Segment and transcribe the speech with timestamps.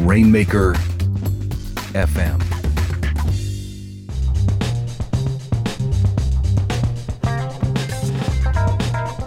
[0.00, 0.74] Rainmaker
[1.94, 2.42] FM.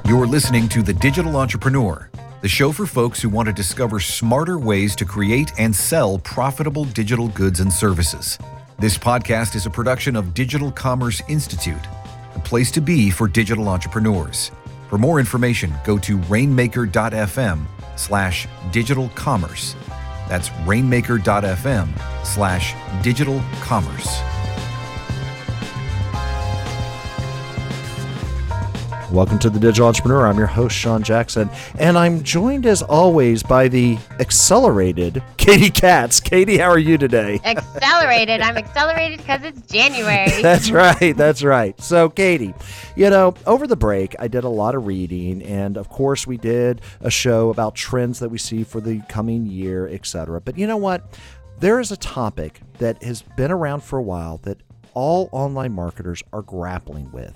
[0.08, 2.10] You're listening to The Digital Entrepreneur,
[2.42, 6.86] the show for folks who want to discover smarter ways to create and sell profitable
[6.86, 8.38] digital goods and services.
[8.78, 11.82] This podcast is a production of Digital Commerce Institute,
[12.34, 14.52] the place to be for digital entrepreneurs.
[14.90, 17.66] For more information, go to rainmaker.fm
[17.96, 19.76] slash digital commerce.
[20.30, 21.88] That's rainmaker.fm
[22.26, 24.22] slash digital commerce.
[29.12, 30.28] Welcome to the Digital Entrepreneur.
[30.28, 31.50] I'm your host, Sean Jackson,
[31.80, 36.20] and I'm joined as always by the accelerated Katie Katz.
[36.20, 37.40] Katie, how are you today?
[37.44, 38.42] Accelerated.
[38.42, 40.30] I'm accelerated because it's January.
[40.44, 41.18] that's right.
[41.18, 41.80] That's right.
[41.82, 42.54] So, Katie,
[42.96, 46.38] you know, over the break, I did a lot of reading, and of course, we
[46.38, 50.40] did a show about trends that we see for the coming year, etc.
[50.40, 51.20] But you know what?
[51.58, 54.60] There is a topic that has been around for a while that
[54.94, 57.34] all online marketers are grappling with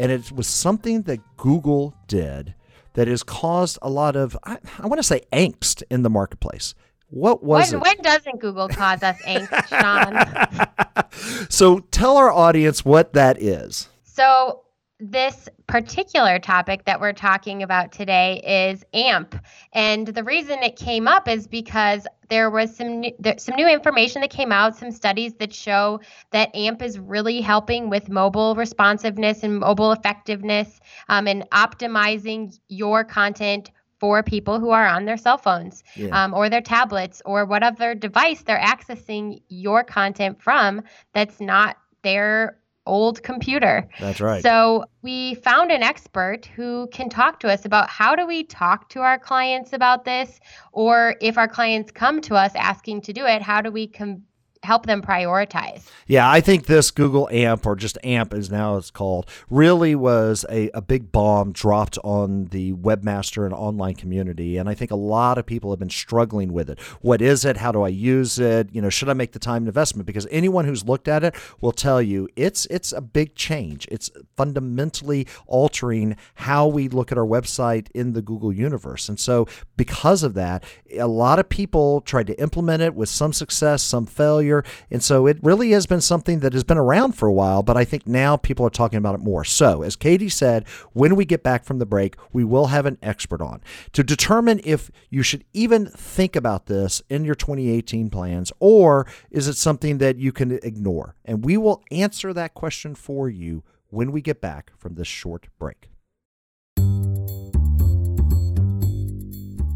[0.00, 2.54] and it was something that Google did
[2.94, 6.74] that has caused a lot of, I, I want to say, angst in the marketplace.
[7.10, 7.84] What was when, it?
[7.84, 11.48] When doesn't Google cause us angst, Sean?
[11.50, 13.90] so tell our audience what that is.
[14.04, 14.62] So
[14.98, 19.36] this particular topic that we're talking about today is AMP.
[19.72, 23.68] And the reason it came up is because there was some new, there, some new
[23.68, 26.00] information that came out, some studies that show
[26.32, 33.04] that AMP is really helping with mobile responsiveness and mobile effectiveness um, and optimizing your
[33.04, 36.24] content for people who are on their cell phones yeah.
[36.24, 42.59] um, or their tablets or whatever device they're accessing your content from that's not their
[42.90, 43.88] old computer.
[44.00, 44.42] That's right.
[44.42, 48.88] So we found an expert who can talk to us about how do we talk
[48.90, 50.40] to our clients about this,
[50.72, 54.22] or if our clients come to us asking to do it, how do we com-
[54.62, 55.88] help them prioritize.
[56.06, 60.44] Yeah, I think this Google AMP, or just AMP as now it's called, really was
[60.50, 64.58] a, a big bomb dropped on the webmaster and online community.
[64.58, 66.78] And I think a lot of people have been struggling with it.
[67.00, 67.56] What is it?
[67.56, 68.68] How do I use it?
[68.72, 70.06] You know, should I make the time investment?
[70.06, 73.88] Because anyone who's looked at it will tell you it's it's a big change.
[73.90, 79.08] It's fundamentally altering how we look at our website in the Google universe.
[79.08, 79.46] And so
[79.76, 80.64] because of that,
[80.98, 84.49] a lot of people tried to implement it with some success, some failure
[84.90, 87.76] and so it really has been something that has been around for a while, but
[87.76, 89.44] I think now people are talking about it more.
[89.44, 92.98] So, as Katie said, when we get back from the break, we will have an
[93.02, 93.62] expert on
[93.92, 99.48] to determine if you should even think about this in your 2018 plans or is
[99.48, 101.14] it something that you can ignore?
[101.24, 105.48] And we will answer that question for you when we get back from this short
[105.58, 105.90] break.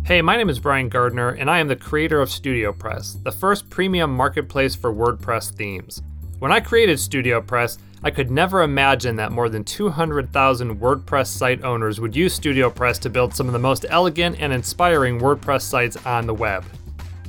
[0.07, 3.71] Hey, my name is Brian Gardner, and I am the creator of StudioPress, the first
[3.71, 6.03] premium marketplace for WordPress themes.
[6.41, 12.03] When I created StudioPress, I could never imagine that more than 200,000 WordPress site owners
[12.03, 16.27] would use StudioPress to build some of the most elegant and inspiring WordPress sites on
[16.27, 16.67] the web.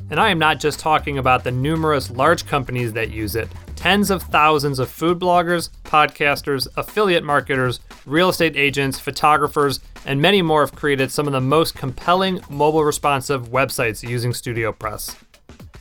[0.10, 3.48] And I am not just talking about the numerous large companies that use it.
[3.86, 10.42] Tens of thousands of food bloggers, podcasters, affiliate marketers, real estate agents, photographers, and many
[10.42, 15.16] more have created some of the most compelling mobile responsive websites using StudioPress.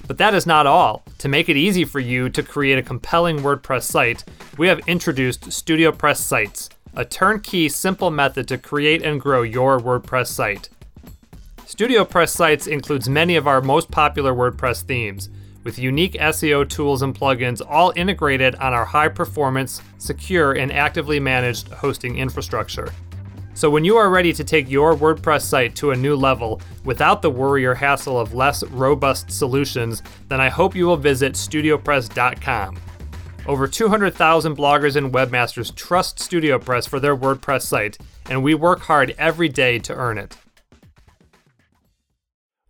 [0.07, 1.03] But that is not all.
[1.17, 4.23] To make it easy for you to create a compelling WordPress site,
[4.59, 10.27] we have introduced StudioPress Sites, a turnkey, simple method to create and grow your WordPress
[10.27, 10.69] site.
[11.61, 15.31] StudioPress Sites includes many of our most popular WordPress themes,
[15.65, 21.19] with unique SEO tools and plugins all integrated on our high performance, secure, and actively
[21.19, 22.93] managed hosting infrastructure.
[23.55, 27.23] So, when you are ready to take your WordPress site to a new level without
[27.23, 32.77] the worry or hassle of less robust solutions, then I hope you will visit StudioPress.com.
[33.47, 37.99] Over 200,000 bloggers and webmasters trust StudioPress for their WordPress site,
[38.29, 40.37] and we work hard every day to earn it.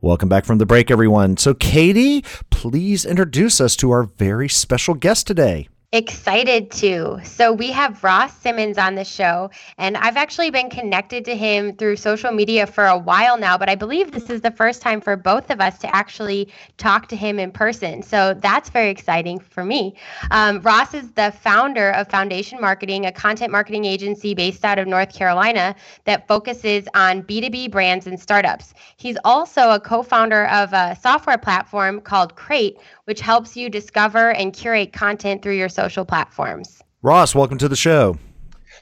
[0.04, 1.38] Welcome back from the break, everyone.
[1.38, 5.66] So, Katie, please introduce us to our very special guest today.
[5.94, 7.20] Excited to.
[7.22, 9.48] So, we have Ross Simmonds on the show,
[9.78, 13.68] and I've actually been connected to him through social media for a while now, but
[13.68, 17.16] I believe this is the first time for both of us to actually talk to
[17.16, 18.02] him in person.
[18.02, 19.94] So, that's very exciting for me.
[20.32, 24.88] Um, Ross is the founder of Foundation Marketing, a content marketing agency based out of
[24.88, 25.76] North Carolina
[26.06, 28.74] that focuses on B2B brands and startups.
[28.96, 34.32] He's also a co founder of a software platform called Crate, which helps you discover
[34.32, 36.82] and curate content through your social platforms.
[37.02, 38.18] Ross, welcome to the show.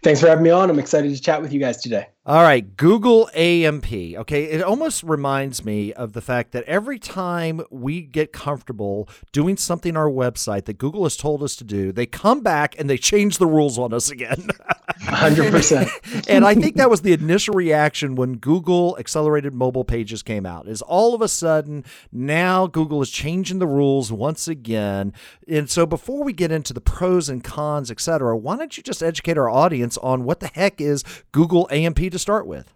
[0.02, 0.70] Thanks for having me on.
[0.70, 2.06] I'm excited to chat with you guys today.
[2.24, 3.92] All right, Google AMP.
[3.92, 9.56] Okay, it almost reminds me of the fact that every time we get comfortable doing
[9.56, 12.88] something on our website that Google has told us to do, they come back and
[12.88, 14.50] they change the rules on us again.
[15.00, 16.26] 100%.
[16.28, 20.68] and I think that was the initial reaction when Google accelerated mobile pages came out.
[20.68, 25.12] Is all of a sudden now Google is changing the rules once again.
[25.48, 29.02] And so before we get into the pros and cons, etc., why don't you just
[29.02, 31.02] educate our audience on what the heck is
[31.32, 32.73] Google AMP to start with?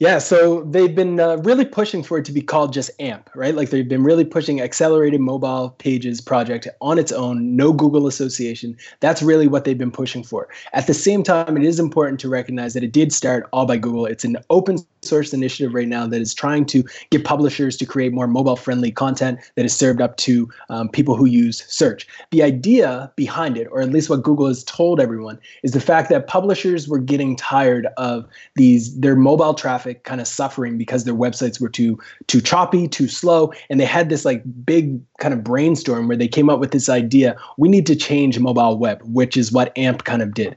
[0.00, 3.56] Yeah, so they've been uh, really pushing for it to be called just AMP, right?
[3.56, 8.76] Like they've been really pushing Accelerated Mobile Pages project on its own, no Google association.
[9.00, 10.46] That's really what they've been pushing for.
[10.72, 13.76] At the same time, it is important to recognize that it did start all by
[13.76, 14.06] Google.
[14.06, 18.12] It's an open source initiative right now that is trying to get publishers to create
[18.12, 22.06] more mobile friendly content that is served up to um, people who use search.
[22.30, 26.08] The idea behind it, or at least what Google has told everyone, is the fact
[26.10, 31.04] that publishers were getting tired of these their mobile traffic traffic kind of suffering because
[31.04, 35.34] their websites were too too choppy, too slow, and they had this like big kind
[35.34, 39.00] of brainstorm where they came up with this idea: we need to change mobile web,
[39.04, 40.56] which is what AMP kind of did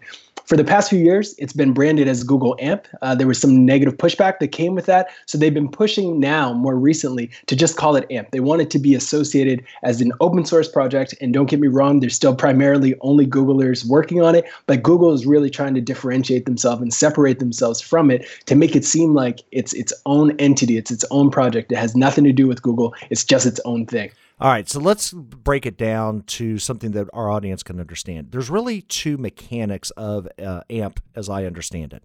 [0.51, 2.86] for the past few years, it's been branded as Google AMP.
[3.01, 5.07] Uh, there was some negative pushback that came with that.
[5.25, 8.31] So they've been pushing now, more recently, to just call it AMP.
[8.31, 11.15] They want it to be associated as an open source project.
[11.21, 14.44] And don't get me wrong, there's still primarily only Googlers working on it.
[14.65, 18.75] But Google is really trying to differentiate themselves and separate themselves from it to make
[18.75, 21.71] it seem like it's its own entity, it's its own project.
[21.71, 24.12] It has nothing to do with Google, it's just its own thing.
[24.41, 28.31] All right, so let's break it down to something that our audience can understand.
[28.31, 32.03] There's really two mechanics of uh, AMP, as I understand it.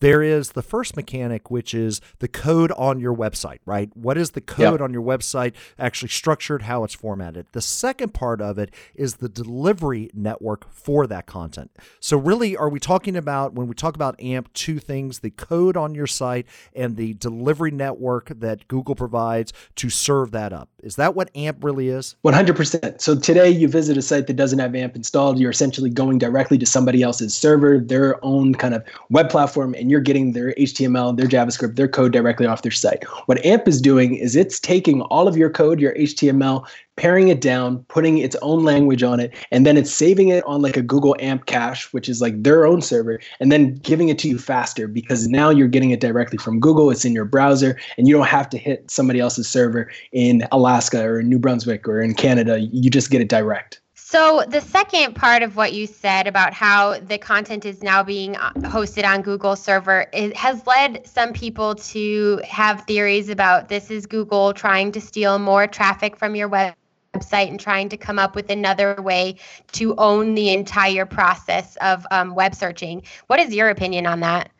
[0.00, 3.94] There is the first mechanic, which is the code on your website, right?
[3.94, 4.80] What is the code yep.
[4.80, 7.48] on your website actually structured, how it's formatted?
[7.52, 11.70] The second part of it is the delivery network for that content.
[12.00, 15.76] So, really, are we talking about, when we talk about AMP, two things the code
[15.76, 20.70] on your site and the delivery network that Google provides to serve that up?
[20.82, 22.14] Is that what AMP really is?
[22.24, 23.00] 100%.
[23.00, 26.58] So, today you visit a site that doesn't have AMP installed, you're essentially going directly
[26.58, 31.16] to somebody else's server, their own kind of web platform, and you're getting their HTML,
[31.16, 33.04] their JavaScript, their code directly off their site.
[33.26, 36.66] What AMP is doing is it's taking all of your code, your HTML,
[36.96, 40.62] paring it down, putting its own language on it, and then it's saving it on
[40.62, 44.18] like a Google AMP cache, which is like their own server, and then giving it
[44.20, 46.90] to you faster because now you're getting it directly from Google.
[46.90, 51.02] It's in your browser, and you don't have to hit somebody else's server in Alaska
[51.02, 52.60] or in New Brunswick or in Canada.
[52.60, 53.80] You just get it direct.
[54.14, 58.36] So, the second part of what you said about how the content is now being
[58.36, 60.06] uh, hosted on Google server
[60.36, 65.66] has led some people to have theories about this is Google trying to steal more
[65.66, 66.74] traffic from your web
[67.14, 69.36] website and trying to come up with another way
[69.72, 73.02] to own the entire process of um, web searching.
[73.28, 74.50] What is your opinion on that?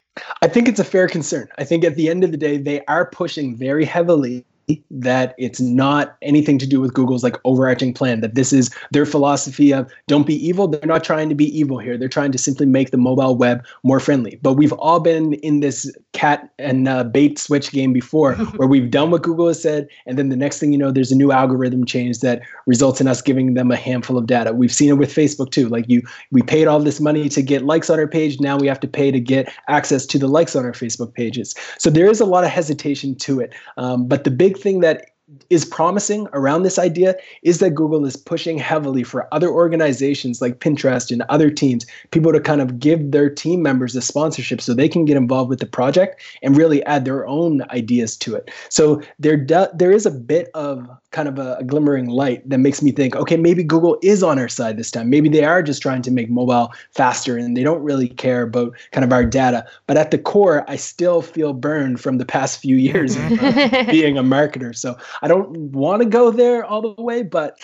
[0.43, 1.49] I think it's a fair concern.
[1.59, 4.45] I think at the end of the day, they are pushing very heavily
[4.91, 9.07] that it's not anything to do with Google's like overarching plan, that this is their
[9.07, 10.69] philosophy of don't be evil.
[10.69, 11.97] They're not trying to be evil here.
[11.97, 14.39] They're trying to simply make the mobile web more friendly.
[14.43, 18.91] But we've all been in this cat and uh, bait switch game before where we've
[18.91, 19.89] done what Google has said.
[20.07, 23.09] And then the next thing you know, there's a new algorithm change that results in
[23.09, 24.53] us giving them a handful of data.
[24.53, 25.69] We've seen it with Facebook too.
[25.69, 28.41] Like you, we paid all this money to get likes on our page.
[28.41, 31.55] Now we have to pay to get access to the likes on our Facebook pages.
[31.79, 33.55] So there is a lot of hesitation to it.
[33.77, 35.07] Um, but the big big thing that
[35.49, 40.61] is promising around this idea is that Google is pushing heavily for other organizations like
[40.61, 44.75] Pinterest and other teams, people to kind of give their team members a sponsorship so
[44.75, 48.51] they can get involved with the project and really add their own ideas to it.
[48.69, 52.59] So there do, there is a bit of kind of a, a glimmering light that
[52.59, 55.09] makes me think, okay, maybe Google is on our side this time.
[55.09, 58.75] Maybe they are just trying to make mobile faster and they don't really care about
[58.91, 59.65] kind of our data.
[59.87, 63.85] But at the core, I still feel burned from the past few years of uh,
[63.91, 64.77] being a marketer.
[64.77, 67.59] So I don't want to go there all the way, but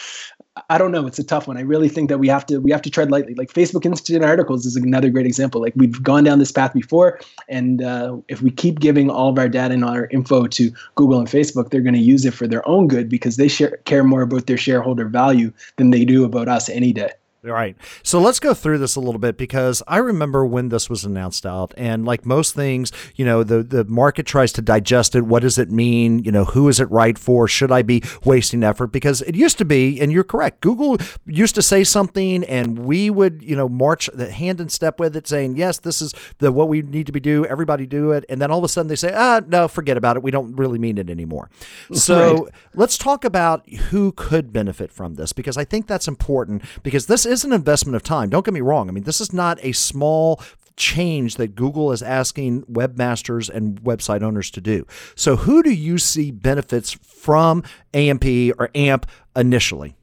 [0.68, 1.06] I don't know.
[1.06, 1.56] It's a tough one.
[1.56, 3.34] I really think that we have to we have to tread lightly.
[3.34, 5.60] Like Facebook Instant Articles is another great example.
[5.60, 9.38] Like we've gone down this path before, and uh, if we keep giving all of
[9.38, 12.46] our data and our info to Google and Facebook, they're going to use it for
[12.46, 16.24] their own good because they share, care more about their shareholder value than they do
[16.24, 17.10] about us any day.
[17.42, 17.74] Right.
[18.02, 21.46] So let's go through this a little bit because I remember when this was announced
[21.46, 25.22] out, and like most things, you know, the the market tries to digest it.
[25.22, 26.18] What does it mean?
[26.18, 27.48] You know, who is it right for?
[27.48, 28.88] Should I be wasting effort?
[28.88, 30.60] Because it used to be, and you're correct.
[30.60, 35.00] Google used to say something, and we would, you know, march the hand in step
[35.00, 37.46] with it, saying, "Yes, this is the what we need to be do.
[37.46, 40.18] Everybody do it." And then all of a sudden they say, "Ah, no, forget about
[40.18, 40.22] it.
[40.22, 41.48] We don't really mean it anymore."
[42.00, 42.52] So right.
[42.74, 47.26] let's talk about who could benefit from this because I think that's important because this
[47.30, 48.28] is an investment of time.
[48.28, 48.88] Don't get me wrong.
[48.88, 50.42] I mean, this is not a small
[50.76, 54.86] change that Google is asking webmasters and website owners to do.
[55.14, 57.62] So, who do you see benefits from
[57.94, 58.24] AMP
[58.58, 59.06] or AMP
[59.36, 59.96] initially?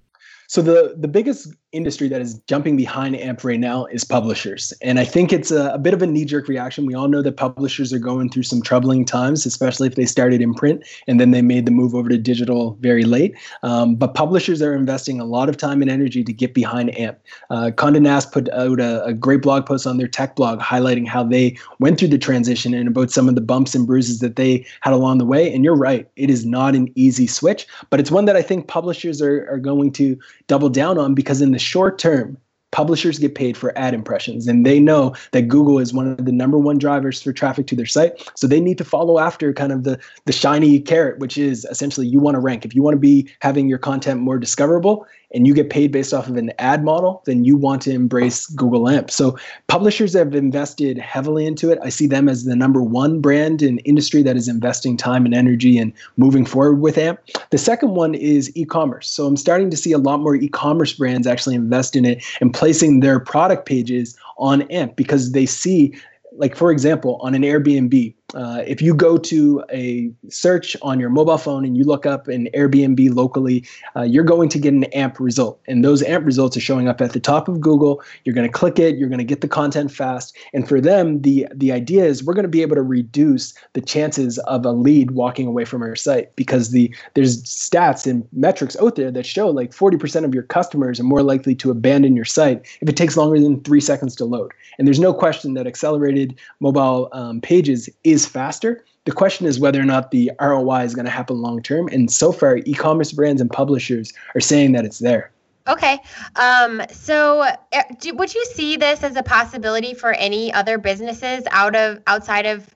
[0.47, 4.99] So the the biggest industry that is jumping behind AMP right now is publishers, and
[4.99, 6.85] I think it's a, a bit of a knee jerk reaction.
[6.85, 10.41] We all know that publishers are going through some troubling times, especially if they started
[10.41, 13.35] in print and then they made the move over to digital very late.
[13.63, 17.19] Um, but publishers are investing a lot of time and energy to get behind AMP.
[17.49, 21.07] Uh, Condé Nast put out a, a great blog post on their tech blog highlighting
[21.07, 24.35] how they went through the transition and about some of the bumps and bruises that
[24.35, 25.53] they had along the way.
[25.53, 28.67] And you're right, it is not an easy switch, but it's one that I think
[28.67, 32.37] publishers are, are going to double down on because in the short term,
[32.71, 34.47] publishers get paid for ad impressions.
[34.47, 37.75] And they know that google is one of the number one drivers for traffic to
[37.75, 38.29] their site.
[38.35, 42.07] So they need to follow after kind of the the shiny carrot which is essentially
[42.07, 42.65] you want to rank.
[42.65, 46.13] If you want to be having your content more discoverable and you get paid based
[46.13, 49.11] off of an ad model, then you want to embrace Google AMP.
[49.11, 51.79] So publishers have invested heavily into it.
[51.83, 55.33] I see them as the number one brand in industry that is investing time and
[55.33, 57.19] energy and moving forward with AMP.
[57.49, 59.09] The second one is e-commerce.
[59.09, 62.53] So I'm starting to see a lot more e-commerce brands actually invest in it and
[62.53, 65.93] placing their product pages on AMP because they see
[66.37, 71.09] like for example on an airbnb uh, if you go to a search on your
[71.09, 73.65] mobile phone and you look up an Airbnb locally,
[73.95, 75.61] uh, you're going to get an AMP result.
[75.67, 78.03] And those AMP results are showing up at the top of Google.
[78.25, 80.35] You're going to click it, you're going to get the content fast.
[80.53, 83.81] And for them, the, the idea is we're going to be able to reduce the
[83.81, 88.75] chances of a lead walking away from our site because the there's stats and metrics
[88.77, 92.25] out there that show like 40% of your customers are more likely to abandon your
[92.25, 94.51] site if it takes longer than three seconds to load.
[94.77, 98.83] And there's no question that accelerated mobile um, pages is is faster.
[99.05, 101.87] The question is whether or not the ROI is going to happen long term.
[101.89, 105.31] And so far, e commerce brands and publishers are saying that it's there.
[105.67, 105.99] Okay.
[106.35, 111.43] Um, so eh, do, would you see this as a possibility for any other businesses
[111.51, 112.73] out of outside of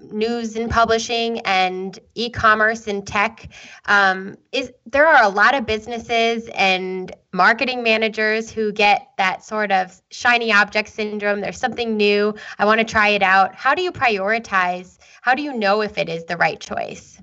[0.00, 3.48] news and publishing and e-commerce and tech
[3.86, 9.72] um, is there are a lot of businesses and marketing managers who get that sort
[9.72, 11.40] of shiny object syndrome.
[11.40, 12.34] There's something new.
[12.58, 13.54] I want to try it out.
[13.54, 14.98] How do you prioritize?
[15.20, 17.20] How do you know if it is the right choice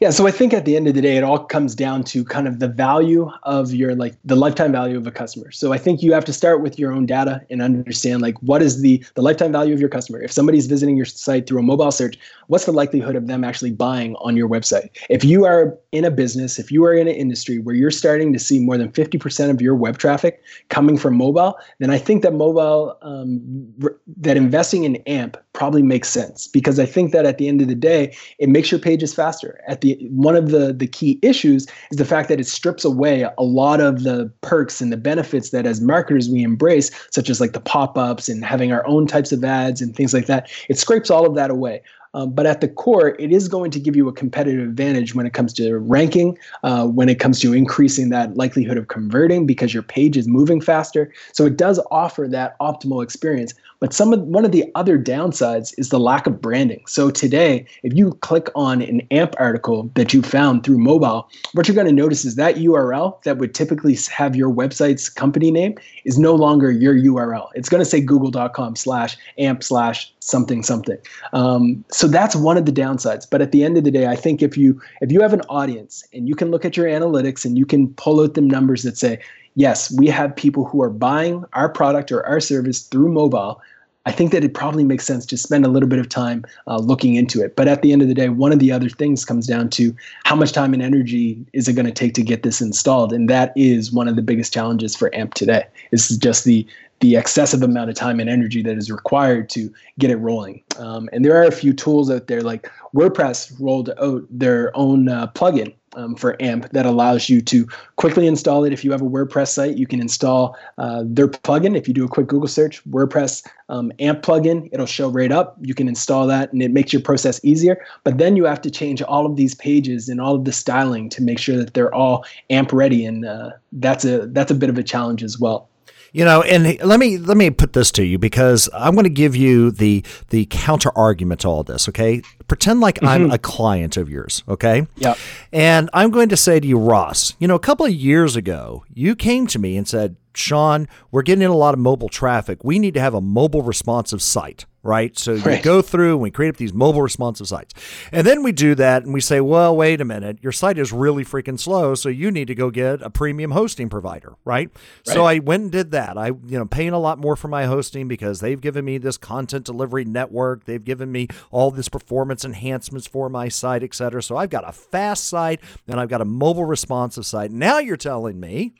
[0.00, 2.24] yeah, so I think at the end of the day, it all comes down to
[2.24, 5.50] kind of the value of your like the lifetime value of a customer.
[5.50, 8.62] So I think you have to start with your own data and understand like what
[8.62, 10.20] is the the lifetime value of your customer.
[10.22, 13.72] If somebody's visiting your site through a mobile search, what's the likelihood of them actually
[13.72, 14.90] buying on your website?
[15.08, 18.32] If you are in a business, if you are in an industry where you're starting
[18.32, 22.22] to see more than 50% of your web traffic coming from mobile, then I think
[22.22, 23.74] that mobile um,
[24.16, 27.68] that investing in AMP probably makes sense because I think that at the end of
[27.68, 29.57] the day, it makes your pages faster.
[29.66, 33.26] At the one of the the key issues is the fact that it strips away
[33.36, 37.40] a lot of the perks and the benefits that as marketers we embrace, such as
[37.40, 40.50] like the pop-ups and having our own types of ads and things like that.
[40.68, 41.82] It scrapes all of that away.
[42.14, 45.26] Um, but at the core, it is going to give you a competitive advantage when
[45.26, 49.74] it comes to ranking, uh, when it comes to increasing that likelihood of converting because
[49.74, 51.12] your page is moving faster.
[51.32, 53.54] So it does offer that optimal experience.
[53.80, 56.82] But some of one of the other downsides is the lack of branding.
[56.86, 61.68] So today, if you click on an AMP article that you found through mobile, what
[61.68, 65.76] you're going to notice is that URL that would typically have your website's company name
[66.04, 67.48] is no longer your URL.
[67.54, 70.98] It's going to say google.com slash amp slash something something.
[71.32, 73.26] Um, so that's one of the downsides.
[73.28, 75.42] But at the end of the day, I think if you if you have an
[75.42, 78.82] audience and you can look at your analytics and you can pull out the numbers
[78.82, 79.20] that say,
[79.58, 83.60] yes, we have people who are buying our product or our service through mobile.
[84.06, 86.78] I think that it probably makes sense to spend a little bit of time uh,
[86.78, 87.56] looking into it.
[87.56, 89.94] But at the end of the day, one of the other things comes down to
[90.24, 93.28] how much time and energy is it going to take to get this installed, and
[93.28, 95.64] that is one of the biggest challenges for AMP today.
[95.90, 96.64] Is just the
[97.00, 100.62] the excessive amount of time and energy that is required to get it rolling.
[100.78, 105.08] Um, and there are a few tools out there, like WordPress rolled out their own
[105.08, 107.66] uh, plugin um, for AMP that allows you to
[107.96, 108.72] quickly install it.
[108.72, 111.76] If you have a WordPress site, you can install uh, their plugin.
[111.76, 115.56] If you do a quick Google search, WordPress um, AMP plugin, it'll show right up.
[115.60, 117.84] You can install that and it makes your process easier.
[118.04, 121.08] But then you have to change all of these pages and all of the styling
[121.10, 123.04] to make sure that they're all AMP ready.
[123.04, 125.68] And uh, that's a that's a bit of a challenge as well.
[126.12, 129.10] You know, and let me let me put this to you because I'm going to
[129.10, 131.88] give you the the counter argument to all this.
[131.88, 133.06] Okay, pretend like mm-hmm.
[133.06, 134.42] I'm a client of yours.
[134.48, 134.86] Okay.
[134.96, 135.14] Yeah.
[135.52, 137.34] And I'm going to say to you, Ross.
[137.38, 141.22] You know, a couple of years ago, you came to me and said, Sean, we're
[141.22, 142.64] getting in a lot of mobile traffic.
[142.64, 145.16] We need to have a mobile responsive site right?
[145.18, 147.74] So you go through and we create up these mobile responsive sites.
[148.10, 150.92] And then we do that and we say, well, wait a minute, your site is
[150.92, 154.70] really freaking slow, so you need to go get a premium hosting provider, right?
[155.04, 156.16] So I went and did that.
[156.16, 159.18] I, you know, paying a lot more for my hosting because they've given me this
[159.18, 160.64] content delivery network.
[160.64, 164.22] They've given me all this performance enhancements for my site, et cetera.
[164.22, 167.50] So I've got a fast site and I've got a mobile responsive site.
[167.50, 168.72] Now you're telling me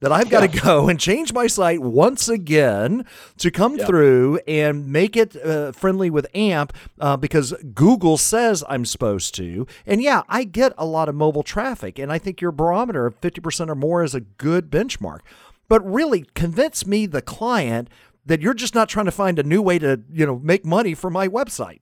[0.00, 3.06] that I've got to go and change my site once again
[3.38, 8.84] to come through and make it uh, friendly with AMP uh, because Google says I'm
[8.84, 9.66] supposed to.
[9.86, 13.20] And yeah, I get a lot of mobile traffic, and I think your barometer of
[13.20, 15.20] 50% or more is a good benchmark.
[15.68, 17.88] But really, convince me, the client,
[18.24, 20.94] that you're just not trying to find a new way to you know make money
[20.94, 21.80] for my website.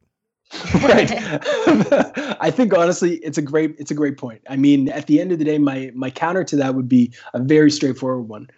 [0.74, 1.10] right.
[2.40, 4.42] I think honestly it's a great it's a great point.
[4.48, 7.12] I mean at the end of the day my my counter to that would be
[7.32, 8.48] a very straightforward one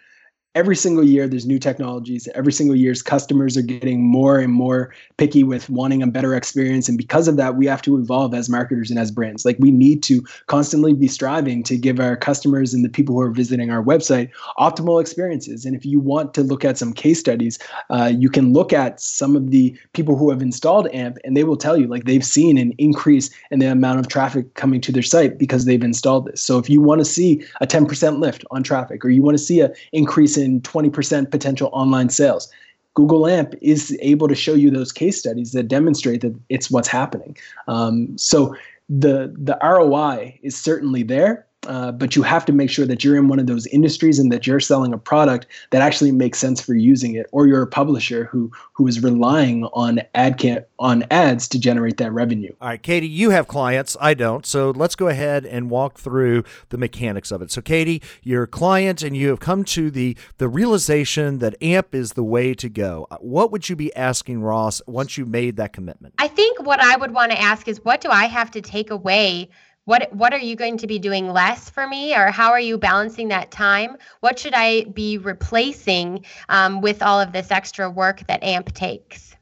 [0.57, 2.27] every single year there's new technologies.
[2.33, 6.89] Every single year's customers are getting more and more picky with wanting a better experience.
[6.89, 9.45] And because of that we have to evolve as marketers and as brands.
[9.45, 13.21] Like we need to constantly be striving to give our customers and the people who
[13.21, 15.63] are visiting our website optimal experiences.
[15.63, 17.59] And if you want to look at some case studies
[17.91, 21.43] uh, you can look at some of the people who have installed amp and they
[21.43, 24.91] will tell you like they've seen an increase in the amount of traffic coming to
[24.91, 26.41] their site because they've installed this.
[26.41, 29.43] So if you want to see a 10% lift on traffic or you want to
[29.43, 32.51] see an increase in 20% potential online sales
[32.97, 36.87] Google AMP is able to show you those case studies that demonstrate that it's what's
[36.87, 37.37] happening.
[37.67, 38.55] Um, so
[38.89, 43.17] the the ROI is certainly there, uh, but you have to make sure that you're
[43.17, 46.61] in one of those industries and that you're selling a product that actually makes sense
[46.61, 51.03] for using it, or you're a publisher who who is relying on ad can on
[51.11, 52.51] ads to generate that revenue.
[52.61, 53.97] All right, Katie, you have clients.
[53.99, 54.45] I don't.
[54.45, 57.51] So let's go ahead and walk through the mechanics of it.
[57.51, 61.95] So, Katie, you're a client and you have come to the, the realization that AMP
[61.95, 63.07] is the way to go.
[63.19, 66.13] What would you be asking Ross once you made that commitment?
[66.19, 68.91] I think what I would want to ask is what do I have to take
[68.91, 69.49] away?
[69.87, 72.77] What what are you going to be doing less for me, or how are you
[72.77, 73.95] balancing that time?
[74.19, 79.36] What should I be replacing um, with all of this extra work that AMP takes?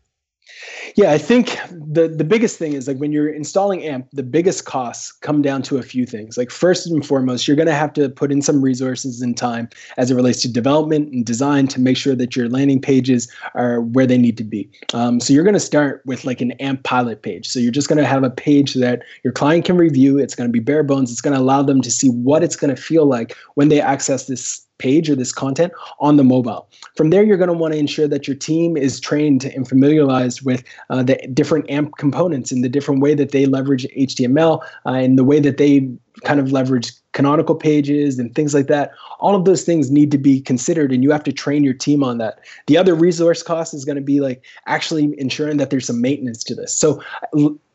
[0.95, 4.65] Yeah, I think the the biggest thing is like when you're installing AMP, the biggest
[4.65, 6.37] costs come down to a few things.
[6.37, 9.69] Like first and foremost, you're going to have to put in some resources and time
[9.97, 13.81] as it relates to development and design to make sure that your landing pages are
[13.81, 14.69] where they need to be.
[14.93, 17.47] Um, so you're going to start with like an AMP pilot page.
[17.47, 20.17] So you're just going to have a page that your client can review.
[20.17, 21.11] It's going to be bare bones.
[21.11, 23.81] It's going to allow them to see what it's going to feel like when they
[23.81, 26.67] access this page or this content on the mobile.
[26.95, 30.41] From there, you're going to want to ensure that your team is trained and familiarized
[30.43, 34.89] with uh, the different AMP components and the different way that they leverage HTML uh,
[34.89, 35.89] and the way that they
[36.23, 38.91] kind of leverage canonical pages and things like that.
[39.19, 42.03] All of those things need to be considered, and you have to train your team
[42.03, 42.39] on that.
[42.67, 46.43] The other resource cost is going to be like actually ensuring that there's some maintenance
[46.43, 46.75] to this.
[46.75, 47.01] So,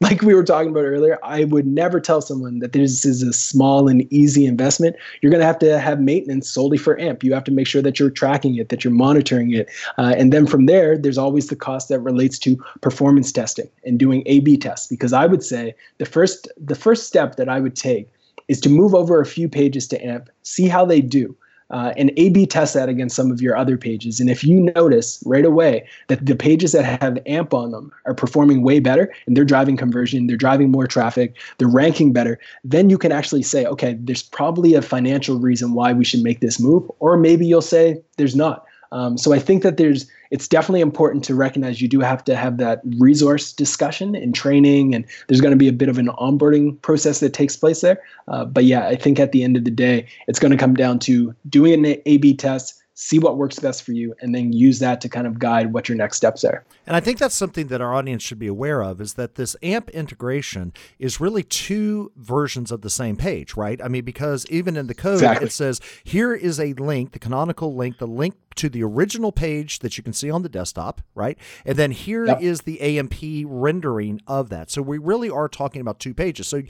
[0.00, 3.32] like we were talking about earlier, I would never tell someone that this is a
[3.32, 4.96] small and easy investment.
[5.22, 7.24] You're going to have to have maintenance solely for AMP.
[7.24, 10.34] You have to make sure that you're tracking it, that you're monitoring it, uh, and
[10.34, 14.58] then from there, there's always the cost that relates to performance testing and doing A/B
[14.58, 14.86] tests.
[14.86, 18.10] Because I would say the first the first step that I would take
[18.50, 21.36] is to move over a few pages to AMP, see how they do,
[21.70, 24.18] uh, and A B test that against some of your other pages.
[24.18, 28.14] And if you notice right away that the pages that have AMP on them are
[28.14, 32.90] performing way better and they're driving conversion, they're driving more traffic, they're ranking better, then
[32.90, 36.58] you can actually say, okay, there's probably a financial reason why we should make this
[36.58, 36.90] move.
[36.98, 38.66] Or maybe you'll say there's not.
[38.90, 42.36] Um, so I think that there's it's definitely important to recognize you do have to
[42.36, 46.08] have that resource discussion and training, and there's going to be a bit of an
[46.18, 48.00] onboarding process that takes place there.
[48.28, 50.74] Uh, but yeah, I think at the end of the day, it's going to come
[50.74, 54.78] down to doing an A/B test, see what works best for you, and then use
[54.78, 56.62] that to kind of guide what your next steps are.
[56.86, 59.56] And I think that's something that our audience should be aware of is that this
[59.62, 63.80] AMP integration is really two versions of the same page, right?
[63.82, 65.46] I mean, because even in the code, Exactly.
[65.46, 69.78] it says here is a link, the canonical link, the link to the original page
[69.78, 71.38] that you can see on the desktop, right?
[71.64, 72.64] And then here is Yep.
[72.64, 74.70] the AMP rendering of that.
[74.70, 76.48] So we really are talking about two pages.
[76.48, 76.62] So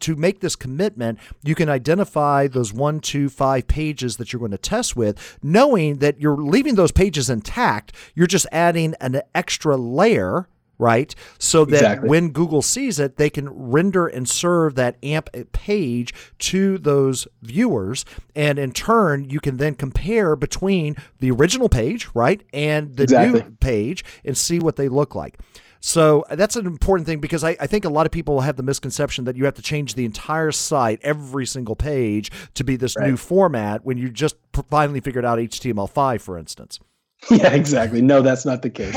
[0.00, 4.50] to make this commitment, you can identify those one, two, five pages that you're going
[4.50, 7.92] to test with, knowing that you're leaving those pages intact.
[8.14, 10.48] You're just adding an extra layer.
[10.78, 11.14] Right.
[11.38, 12.08] So that Exactly.
[12.10, 18.04] when Google sees it, they can render and serve that AMP page to those viewers.
[18.34, 23.40] And in turn, you can then compare between the original page, right, and the Exactly.
[23.40, 25.38] new page and see what they look like.
[25.80, 28.56] So uh, that's an important thing because I, I think a lot of people have
[28.56, 32.76] the misconception that you have to change the entire site, every single page, to be
[32.76, 36.80] this new format when you just finally figured out HTML5, for instance.
[37.30, 38.02] Yeah, exactly.
[38.02, 38.94] No, that's not the case.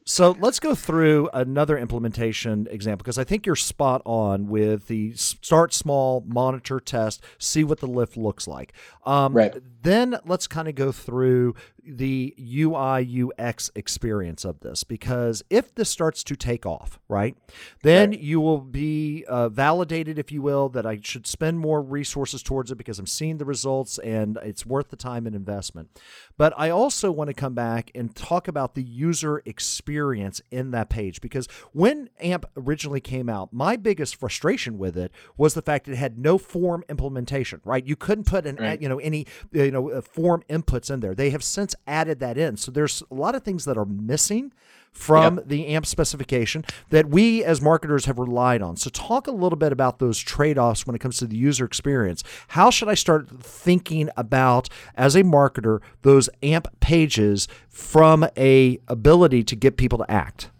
[0.04, 5.14] so let's go through another implementation example because I think you're spot on with the
[5.14, 8.74] start small, monitor, test, see what the lift looks like.
[9.06, 9.54] Um, right.
[9.82, 11.54] Then let's kind of go through
[11.86, 17.36] the UI UX experience of this because if this starts to take off, right,
[17.82, 18.20] then right.
[18.20, 22.70] you will be uh, validated, if you will, that I should spend more resources towards
[22.70, 25.90] it because I'm seeing the results and it's worth the time and investment.
[26.36, 30.88] But I also want to come back and talk about the user experience in that
[30.88, 35.88] page because when AMP originally came out, my biggest frustration with it was the fact
[35.88, 37.86] it had no form implementation, right?
[37.86, 38.80] You couldn't put an, right.
[38.80, 41.14] you know, any, you know, uh, form inputs in there.
[41.14, 42.56] They have since added that in.
[42.56, 44.52] So there's a lot of things that are missing
[44.94, 45.48] from yep.
[45.48, 48.76] the AMP specification that we as marketers have relied on.
[48.76, 51.64] So, talk a little bit about those trade offs when it comes to the user
[51.64, 52.22] experience.
[52.48, 59.42] How should I start thinking about, as a marketer, those AMP pages from a ability
[59.44, 60.50] to get people to act?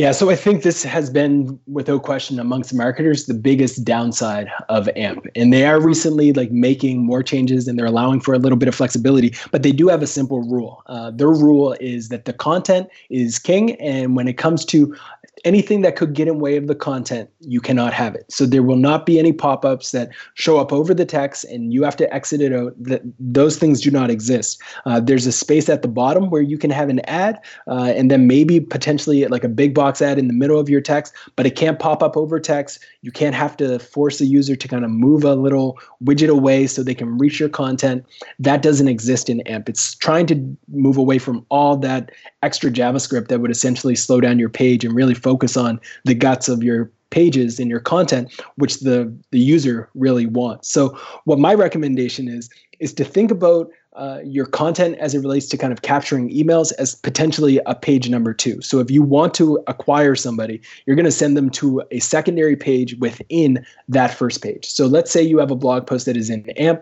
[0.00, 4.88] Yeah, so I think this has been, without question, amongst marketers, the biggest downside of
[4.96, 5.26] AMP.
[5.36, 8.66] And they are recently like making more changes and they're allowing for a little bit
[8.66, 10.82] of flexibility, but they do have a simple rule.
[10.86, 14.96] Uh, their rule is that the content is king, and when it comes to
[15.44, 18.30] anything that could get in way of the content, you cannot have it.
[18.30, 21.82] So there will not be any pop-ups that show up over the text and you
[21.82, 22.74] have to exit it out.
[22.78, 24.60] That those things do not exist.
[24.84, 28.10] Uh, there's a space at the bottom where you can have an ad, uh, and
[28.10, 31.46] then maybe potentially like a big box ad in the middle of your text, but
[31.46, 32.78] it can't pop up over text.
[33.02, 36.66] You can't have to force the user to kind of move a little widget away
[36.66, 38.04] so they can reach your content.
[38.38, 39.68] That doesn't exist in AMP.
[39.68, 42.10] It's trying to move away from all that
[42.42, 46.48] extra JavaScript that would essentially slow down your page and really focus on the guts
[46.48, 51.52] of your pages and your content which the the user really wants so what my
[51.52, 52.48] recommendation is
[52.78, 56.72] is to think about uh, your content as it relates to kind of capturing emails
[56.78, 58.60] as potentially a page number two.
[58.62, 62.54] So if you want to acquire somebody, you're going to send them to a secondary
[62.54, 64.66] page within that first page.
[64.66, 66.80] So let's say you have a blog post that is in AMP.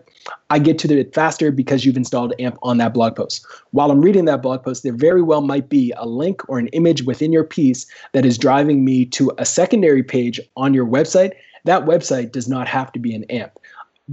[0.51, 3.47] I get to it faster because you've installed AMP on that blog post.
[3.71, 6.69] While I'm reading that blog post, there very well might be a link or an
[6.69, 11.33] image within your piece that is driving me to a secondary page on your website.
[11.65, 13.59] That website does not have to be an AMP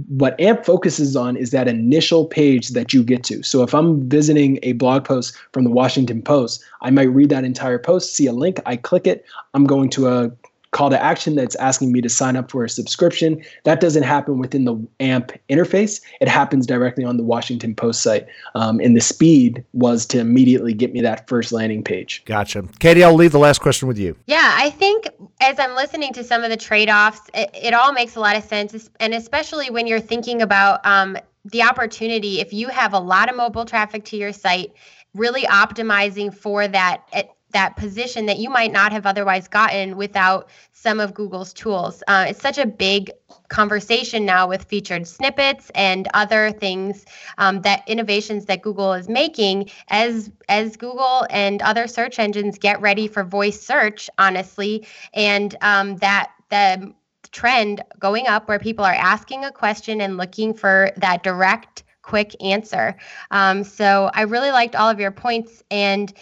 [0.08, 3.42] what AMP focuses on is that initial page that you get to.
[3.42, 7.44] So if I'm visiting a blog post from the Washington Post, I might read that
[7.44, 10.30] entire post, see a link, I click it, I'm going to a
[10.76, 13.42] call to action that's asking me to sign up for a subscription.
[13.64, 16.02] That doesn't happen within the AMP interface.
[16.20, 18.26] It happens directly on the Washington Post site.
[18.54, 22.22] Um, and the speed was to immediately get me that first landing page.
[22.26, 22.62] Gotcha.
[22.78, 24.14] Katie, I'll leave the last question with you.
[24.26, 25.08] Yeah, I think
[25.40, 28.36] as I'm listening to some of the trade offs, it, it, all makes a lot
[28.36, 28.90] of sense.
[29.00, 33.36] And especially when you're thinking about um, the opportunity, if you have a lot of
[33.36, 34.74] mobile traffic to your site,
[35.14, 37.08] really optimizing for that
[37.56, 42.02] that position that you might not have otherwise gotten without some of Google's tools.
[42.06, 43.10] Uh, it's such a big
[43.48, 47.06] conversation now with featured snippets and other things
[47.38, 52.78] um, that innovations that Google is making as as Google and other search engines get
[52.82, 54.10] ready for voice search.
[54.18, 56.92] Honestly, and um, that the
[57.32, 62.36] trend going up where people are asking a question and looking for that direct quick
[62.40, 62.96] answer.
[63.30, 66.12] Um, so I really liked all of your points and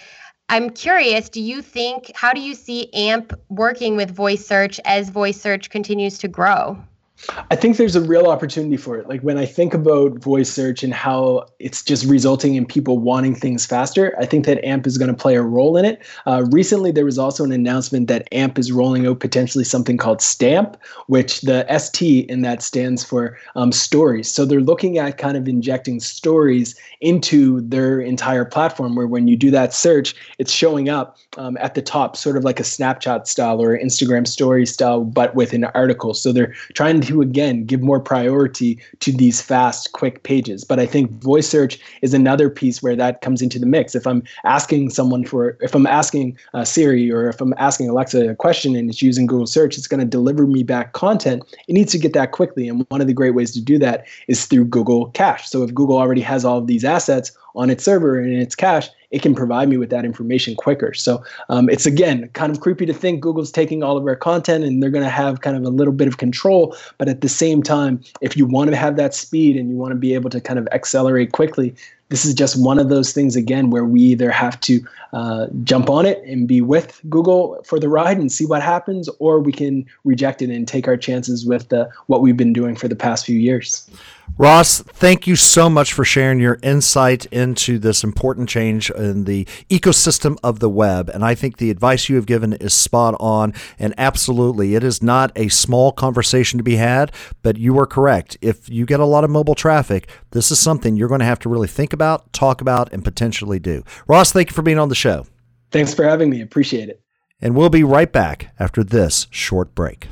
[0.49, 5.09] I'm curious, do you think, how do you see AMP working with voice search as
[5.09, 6.79] voice search continues to grow?
[7.51, 9.09] I think there's a real opportunity for it.
[9.09, 13.35] Like when I think about voice search and how it's just resulting in people wanting
[13.35, 16.03] things faster, I think that AMP is going to play a role in it.
[16.27, 20.21] Uh, recently, there was also an announcement that AMP is rolling out potentially something called
[20.21, 24.31] Stamp, which the ST in that stands for um, stories.
[24.31, 29.37] So they're looking at kind of injecting stories into their entire platform, where when you
[29.37, 33.27] do that search, it's showing up um, at the top, sort of like a Snapchat
[33.27, 36.15] style or Instagram story style, but with an article.
[36.15, 40.65] So they're trying to again give more priority to these fast, quick pages.
[40.65, 43.95] But I think voice search is another piece where that comes into the mix.
[43.95, 48.31] If I'm asking someone for, if I'm asking uh, Siri or if I'm asking Alexa
[48.31, 51.43] a question and it's using Google search, it's going to deliver me back content.
[51.69, 52.69] It needs to get that quickly.
[52.69, 55.49] And one of the great ways to do that is through Google Cache.
[55.49, 58.55] So if Google already has all of these assets on its server and in its
[58.55, 60.93] cache, it can provide me with that information quicker.
[60.93, 64.65] So um, it's again kind of creepy to think Google's taking all of our content
[64.65, 66.77] and they're going to have kind of a little bit of control.
[66.99, 69.93] But at the same time, if you want to have that speed and you want
[69.93, 71.75] to be able to kind of accelerate quickly,
[72.09, 75.89] this is just one of those things again where we either have to uh, jump
[75.89, 79.53] on it and be with Google for the ride and see what happens, or we
[79.53, 82.97] can reject it and take our chances with the, what we've been doing for the
[82.97, 83.89] past few years.
[84.37, 89.45] Ross, thank you so much for sharing your insight into this important change in the
[89.69, 91.09] ecosystem of the web.
[91.09, 93.55] And I think the advice you have given is spot on.
[93.79, 97.13] And absolutely, it is not a small conversation to be had,
[97.43, 98.37] but you are correct.
[98.41, 101.39] If you get a lot of mobile traffic, this is something you're going to have
[101.41, 103.85] to really think about, talk about, and potentially do.
[104.07, 105.27] Ross, thank you for being on the show.
[105.71, 106.41] Thanks for having me.
[106.41, 107.01] Appreciate it.
[107.41, 110.09] And we'll be right back after this short break.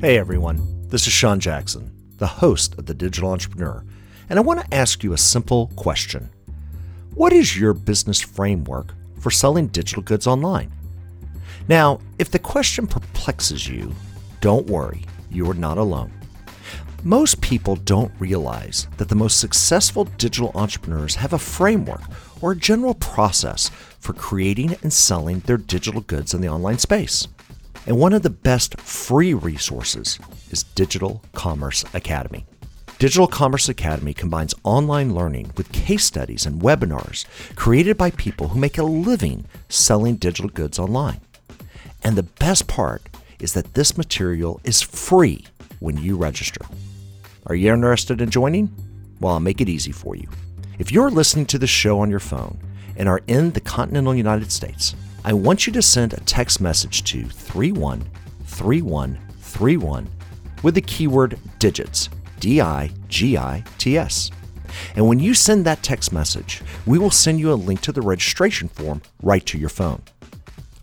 [0.00, 3.84] Hey everyone, this is Sean Jackson, the host of The Digital Entrepreneur,
[4.30, 6.30] and I want to ask you a simple question.
[7.14, 10.72] What is your business framework for selling digital goods online?
[11.68, 13.94] Now, if the question perplexes you,
[14.40, 16.12] don't worry, you are not alone.
[17.02, 22.02] Most people don't realize that the most successful digital entrepreneurs have a framework
[22.42, 27.26] or a general process for creating and selling their digital goods in the online space.
[27.86, 30.18] And one of the best free resources
[30.50, 32.44] is Digital Commerce Academy.
[32.98, 37.24] Digital Commerce Academy combines online learning with case studies and webinars
[37.56, 41.22] created by people who make a living selling digital goods online.
[42.04, 43.08] And the best part
[43.38, 45.46] is that this material is free
[45.78, 46.66] when you register.
[47.46, 48.70] Are you interested in joining?
[49.18, 50.28] Well, I'll make it easy for you.
[50.78, 52.58] If you're listening to the show on your phone
[52.96, 57.02] and are in the continental United States, I want you to send a text message
[57.04, 60.08] to 313131
[60.62, 64.30] with the keyword digits, D I G I T S.
[64.94, 68.02] And when you send that text message, we will send you a link to the
[68.02, 70.02] registration form right to your phone.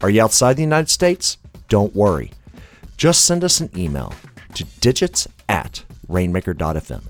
[0.01, 1.37] Are you outside the United States?
[1.69, 2.31] Don't worry.
[2.97, 4.13] Just send us an email
[4.55, 7.03] to digits at rainmaker.fm.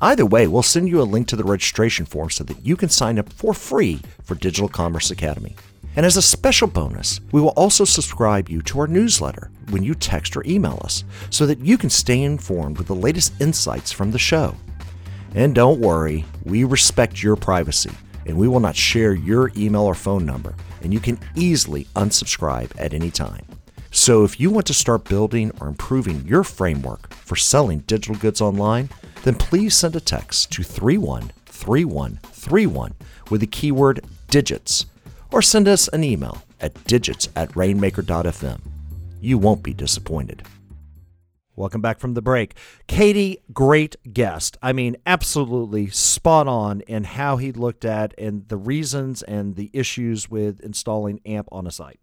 [0.00, 2.88] Either way, we'll send you a link to the registration form so that you can
[2.88, 5.54] sign up for free for Digital Commerce Academy.
[5.96, 9.94] And as a special bonus, we will also subscribe you to our newsletter when you
[9.94, 14.10] text or email us so that you can stay informed with the latest insights from
[14.10, 14.54] the show.
[15.34, 17.90] And don't worry, we respect your privacy
[18.26, 22.70] and we will not share your email or phone number, and you can easily unsubscribe
[22.78, 23.44] at any time.
[23.90, 28.40] So if you want to start building or improving your framework for selling digital goods
[28.40, 28.88] online,
[29.24, 32.94] then please send a text to 313131
[33.30, 34.86] with the keyword digits
[35.32, 38.60] or send us an email at digits at rainmaker.fm.
[39.20, 40.44] You won't be disappointed.
[41.56, 42.54] Welcome back from the break.
[42.86, 44.56] Katie, great guest.
[44.62, 49.68] I mean, absolutely spot on in how he looked at and the reasons and the
[49.74, 51.99] issues with installing AMP on a site.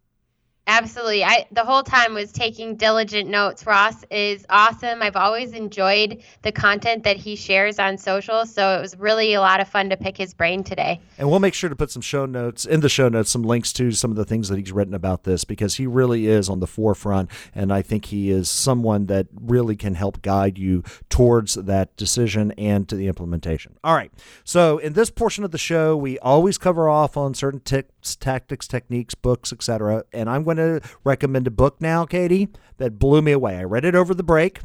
[0.68, 1.24] Absolutely.
[1.24, 3.66] I the whole time was taking diligent notes.
[3.66, 5.02] Ross is awesome.
[5.02, 9.40] I've always enjoyed the content that he shares on social, so it was really a
[9.40, 11.00] lot of fun to pick his brain today.
[11.18, 13.72] And we'll make sure to put some show notes in the show notes, some links
[13.74, 16.60] to some of the things that he's written about this because he really is on
[16.60, 21.56] the forefront and I think he is someone that really can help guide you towards
[21.56, 23.78] that decision and to the implementation.
[23.84, 24.12] All right.
[24.44, 28.68] So, in this portion of the show, we always cover off on certain tips, tactics,
[28.68, 30.04] techniques, books, etc.
[30.12, 33.58] And I'm going to recommend a book now, Katie, that blew me away.
[33.58, 34.60] I read it over the break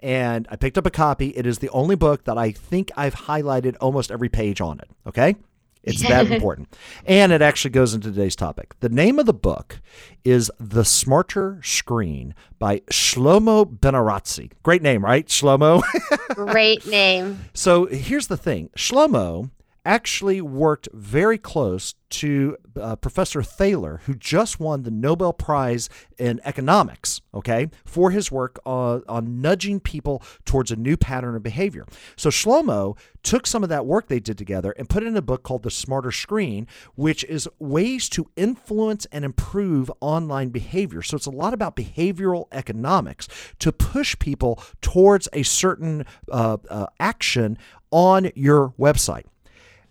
[0.00, 1.28] and I picked up a copy.
[1.28, 4.90] It is the only book that I think I've highlighted almost every page on it.
[5.06, 5.36] Okay.
[5.82, 6.74] It's that important.
[7.06, 8.74] And it actually goes into today's topic.
[8.80, 9.80] The name of the book
[10.24, 14.52] is The Smarter Screen by Shlomo Benartzi.
[14.62, 15.26] Great name, right?
[15.26, 15.82] Shlomo?
[16.34, 17.44] Great name.
[17.54, 19.50] So here's the thing Shlomo
[19.84, 26.40] actually worked very close to uh, Professor Thaler, who just won the Nobel Prize in
[26.44, 31.84] economics, okay, for his work on, on nudging people towards a new pattern of behavior.
[32.16, 35.22] So Shlomo took some of that work they did together and put it in a
[35.22, 41.02] book called The Smarter Screen, which is ways to influence and improve online behavior.
[41.02, 43.26] So it's a lot about behavioral economics
[43.58, 47.58] to push people towards a certain uh, uh, action
[47.90, 49.24] on your website.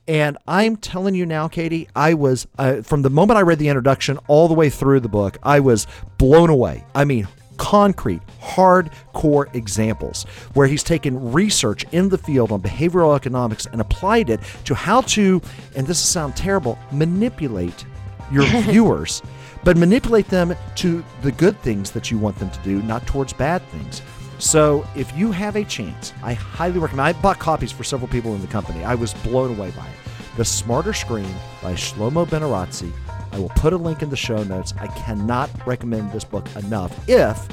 [0.07, 3.69] And I'm telling you now, Katie, I was, uh, from the moment I read the
[3.69, 5.87] introduction all the way through the book, I was
[6.17, 6.83] blown away.
[6.93, 13.65] I mean, concrete, hardcore examples where he's taken research in the field on behavioral economics
[13.67, 15.41] and applied it to how to,
[15.75, 17.85] and this sounds terrible, manipulate
[18.31, 19.21] your viewers,
[19.63, 23.31] but manipulate them to the good things that you want them to do, not towards
[23.31, 24.01] bad things.
[24.43, 27.07] So if you have a chance, I highly recommend.
[27.07, 28.83] I bought copies for several people in the company.
[28.83, 29.95] I was blown away by it.
[30.35, 32.91] The Smarter Screen by Shlomo Benartzi.
[33.31, 34.73] I will put a link in the show notes.
[34.81, 36.93] I cannot recommend this book enough.
[37.07, 37.47] If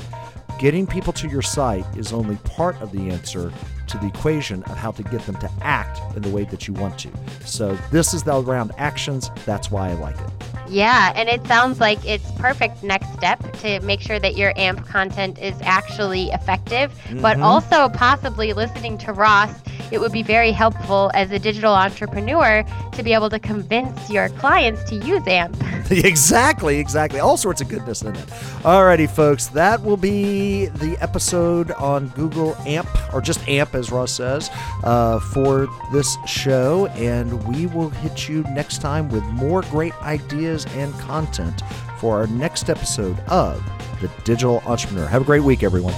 [0.59, 3.53] getting people to your site is only part of the answer
[3.87, 6.75] to the equation of how to get them to act in the way that you
[6.75, 7.11] want to.
[7.47, 9.31] So this is the around actions.
[9.47, 10.40] That's why I like it.
[10.71, 14.87] Yeah, and it sounds like it's perfect next step to make sure that your AMP
[14.87, 17.21] content is actually effective, mm-hmm.
[17.21, 19.53] but also possibly listening to Ross
[19.91, 24.29] it would be very helpful as a digital entrepreneur to be able to convince your
[24.31, 25.57] clients to use AMP.
[26.05, 27.19] exactly, exactly.
[27.19, 28.27] All sorts of goodness in it.
[28.63, 34.13] Alrighty, folks, that will be the episode on Google AMP, or just AMP, as Ross
[34.13, 34.51] says,
[34.85, 36.87] uh, for this show.
[36.89, 41.63] And we will hit you next time with more great ideas and content
[41.99, 43.61] for our next episode of
[44.01, 45.07] The Digital Entrepreneur.
[45.07, 45.95] Have a great week, everyone.